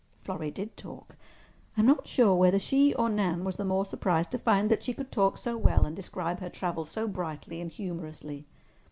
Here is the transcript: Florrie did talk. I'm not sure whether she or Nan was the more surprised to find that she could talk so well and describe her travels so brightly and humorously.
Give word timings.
Florrie 0.23 0.49
did 0.49 0.75
talk. 0.75 1.15
I'm 1.77 1.85
not 1.85 2.07
sure 2.07 2.33
whether 2.35 2.57
she 2.57 2.91
or 2.95 3.07
Nan 3.07 3.43
was 3.43 3.57
the 3.57 3.63
more 3.63 3.85
surprised 3.85 4.31
to 4.31 4.39
find 4.39 4.71
that 4.71 4.83
she 4.83 4.95
could 4.95 5.11
talk 5.11 5.37
so 5.37 5.55
well 5.59 5.85
and 5.85 5.95
describe 5.95 6.39
her 6.39 6.49
travels 6.49 6.89
so 6.89 7.07
brightly 7.07 7.61
and 7.61 7.69
humorously. 7.71 8.47